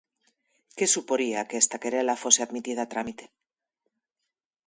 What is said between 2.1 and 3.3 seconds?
fose admitida a trámite?